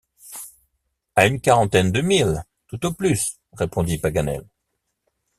[1.15, 4.43] À une quarantaine de milles tout au plus, répondit Paganel.